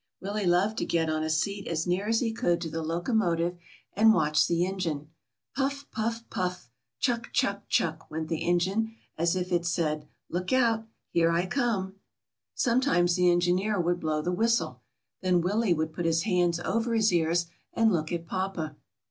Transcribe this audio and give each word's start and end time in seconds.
Willie 0.19 0.47
loved 0.47 0.79
to 0.79 0.85
get 0.85 1.11
on 1.11 1.21
a 1.23 1.29
seat 1.29 1.67
as 1.67 1.85
near 1.85 2.07
as 2.07 2.21
he 2.21 2.33
could 2.33 2.59
to 2.61 2.71
the 2.71 2.81
locomotive 2.81 3.59
and 3.93 4.15
watch 4.15 4.47
the 4.47 4.65
engine. 4.65 5.11
'Tuff, 5.55 5.85
puff, 5.91 6.27
puff, 6.31 6.71
chuck, 6.97 7.29
chuck, 7.33 7.69
chuck," 7.69 8.09
went 8.09 8.27
the 8.27 8.43
engine, 8.43 8.95
as 9.15 9.35
if 9.35 9.51
it 9.51 9.63
said: 9.63 10.07
"Look 10.27 10.51
out, 10.51 10.87
here 11.11 11.29
I 11.29 11.45
come!" 11.45 11.83
WILLIE'S 11.83 11.95
VISIT 12.55 12.71
TO 12.71 12.73
THE 12.73 12.81
SEASHORE. 12.81 12.93
175 12.97 13.13
Sometimes 13.13 13.15
the 13.15 13.31
engineer 13.31 13.79
would 13.79 13.99
blow 13.99 14.21
the 14.23 14.31
whistle. 14.31 14.81
Then 15.21 15.41
Willie 15.41 15.73
would 15.75 15.93
put 15.93 16.05
his 16.05 16.23
hands 16.23 16.59
over 16.61 16.95
his 16.95 17.13
ears 17.13 17.45
and 17.75 17.91
look 17.93 18.11
at 18.11 18.25
papa. 18.25 18.77